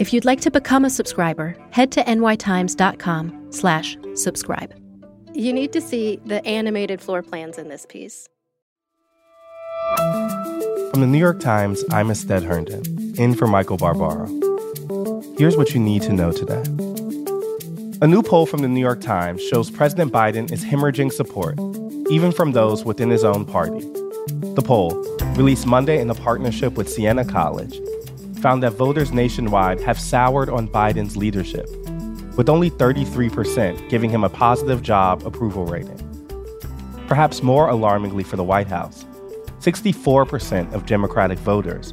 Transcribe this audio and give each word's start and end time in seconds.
If 0.00 0.14
you'd 0.14 0.24
like 0.24 0.40
to 0.40 0.50
become 0.50 0.86
a 0.86 0.90
subscriber, 0.90 1.54
head 1.72 1.92
to 1.92 2.02
nytimes.com 2.04 3.48
slash 3.52 3.98
subscribe. 4.14 4.74
You 5.34 5.52
need 5.52 5.74
to 5.74 5.82
see 5.82 6.18
the 6.24 6.42
animated 6.46 7.02
floor 7.02 7.22
plans 7.22 7.58
in 7.58 7.68
this 7.68 7.84
piece. 7.84 8.26
From 9.98 11.02
the 11.02 11.06
New 11.06 11.18
York 11.18 11.38
Times, 11.38 11.84
I'm 11.90 12.10
Astead 12.10 12.44
Herndon, 12.44 12.82
in 13.18 13.34
for 13.34 13.46
Michael 13.46 13.76
Barbaro. 13.76 14.24
Here's 15.36 15.58
what 15.58 15.74
you 15.74 15.80
need 15.80 16.00
to 16.04 16.14
know 16.14 16.32
today. 16.32 16.62
A 18.00 18.06
new 18.06 18.22
poll 18.22 18.46
from 18.46 18.62
the 18.62 18.68
New 18.68 18.80
York 18.80 19.02
Times 19.02 19.42
shows 19.42 19.70
President 19.70 20.14
Biden 20.14 20.50
is 20.50 20.64
hemorrhaging 20.64 21.12
support, 21.12 21.58
even 22.10 22.32
from 22.32 22.52
those 22.52 22.86
within 22.86 23.10
his 23.10 23.22
own 23.22 23.44
party. 23.44 23.80
The 24.54 24.62
poll, 24.64 24.94
released 25.36 25.66
Monday 25.66 26.00
in 26.00 26.08
a 26.08 26.14
partnership 26.14 26.78
with 26.78 26.88
Siena 26.88 27.26
College, 27.26 27.78
found 28.40 28.62
that 28.62 28.72
voters 28.72 29.12
nationwide 29.12 29.80
have 29.80 30.00
soured 30.00 30.48
on 30.48 30.66
Biden's 30.66 31.16
leadership, 31.16 31.68
with 32.36 32.48
only 32.48 32.70
33% 32.70 33.88
giving 33.90 34.10
him 34.10 34.24
a 34.24 34.28
positive 34.28 34.82
job 34.82 35.26
approval 35.26 35.66
rating. 35.66 35.98
Perhaps 37.06 37.42
more 37.42 37.68
alarmingly 37.68 38.24
for 38.24 38.36
the 38.36 38.44
White 38.44 38.68
House, 38.68 39.04
64% 39.60 40.72
of 40.72 40.86
Democratic 40.86 41.38
voters 41.38 41.92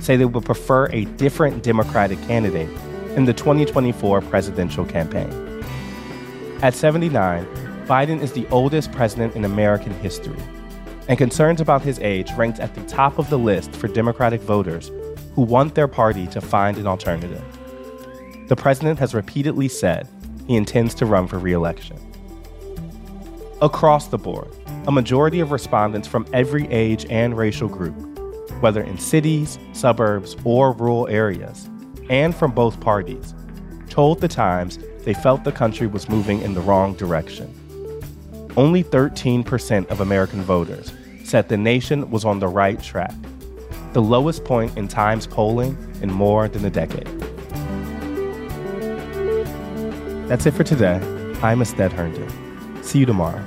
say 0.00 0.16
they 0.16 0.24
would 0.24 0.44
prefer 0.44 0.86
a 0.86 1.04
different 1.16 1.62
Democratic 1.62 2.20
candidate 2.22 2.68
in 3.16 3.24
the 3.24 3.32
2024 3.32 4.20
presidential 4.22 4.84
campaign. 4.84 5.30
At 6.62 6.74
79, 6.74 7.44
Biden 7.86 8.20
is 8.20 8.32
the 8.32 8.46
oldest 8.48 8.92
president 8.92 9.34
in 9.34 9.44
American 9.44 9.92
history, 9.94 10.38
and 11.08 11.18
concerns 11.18 11.60
about 11.60 11.82
his 11.82 11.98
age 12.00 12.30
ranked 12.36 12.60
at 12.60 12.74
the 12.74 12.82
top 12.82 13.18
of 13.18 13.30
the 13.30 13.38
list 13.38 13.74
for 13.74 13.88
Democratic 13.88 14.40
voters 14.42 14.90
who 15.38 15.44
want 15.44 15.76
their 15.76 15.86
party 15.86 16.26
to 16.26 16.40
find 16.40 16.78
an 16.78 16.86
alternative. 16.88 17.44
The 18.48 18.56
president 18.56 18.98
has 18.98 19.14
repeatedly 19.14 19.68
said 19.68 20.08
he 20.48 20.56
intends 20.56 20.94
to 20.96 21.06
run 21.06 21.28
for 21.28 21.38
reelection. 21.38 21.96
Across 23.62 24.08
the 24.08 24.18
board, 24.18 24.48
a 24.88 24.90
majority 24.90 25.38
of 25.38 25.52
respondents 25.52 26.08
from 26.08 26.26
every 26.32 26.66
age 26.72 27.06
and 27.08 27.38
racial 27.38 27.68
group, 27.68 27.94
whether 28.60 28.82
in 28.82 28.98
cities, 28.98 29.60
suburbs, 29.74 30.34
or 30.42 30.72
rural 30.72 31.06
areas, 31.06 31.70
and 32.10 32.34
from 32.34 32.50
both 32.50 32.80
parties, 32.80 33.32
told 33.88 34.20
The 34.20 34.26
Times 34.26 34.80
they 35.04 35.14
felt 35.14 35.44
the 35.44 35.52
country 35.52 35.86
was 35.86 36.08
moving 36.08 36.42
in 36.42 36.54
the 36.54 36.62
wrong 36.62 36.94
direction. 36.94 37.54
Only 38.56 38.82
13% 38.82 39.86
of 39.86 40.00
American 40.00 40.42
voters 40.42 40.92
said 41.22 41.48
the 41.48 41.56
nation 41.56 42.10
was 42.10 42.24
on 42.24 42.40
the 42.40 42.48
right 42.48 42.82
track 42.82 43.14
the 43.98 44.02
lowest 44.02 44.44
point 44.44 44.78
in 44.78 44.86
Times 44.86 45.26
polling 45.26 45.76
in 46.02 46.08
more 46.08 46.46
than 46.46 46.64
a 46.64 46.70
decade. 46.70 47.04
That's 50.28 50.46
it 50.46 50.52
for 50.52 50.62
today. 50.62 51.00
I'm 51.42 51.60
Astead 51.60 51.92
Herndon. 51.92 52.30
See 52.84 53.00
you 53.00 53.06
tomorrow. 53.06 53.44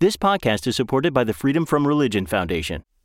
This 0.00 0.16
podcast 0.16 0.66
is 0.66 0.74
supported 0.74 1.14
by 1.14 1.22
the 1.22 1.32
Freedom 1.32 1.66
from 1.66 1.86
Religion 1.86 2.26
Foundation. 2.26 2.82